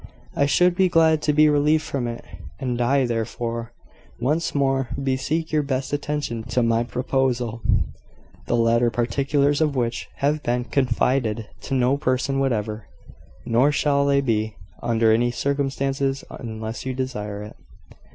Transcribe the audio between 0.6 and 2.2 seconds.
be glad to be relieved from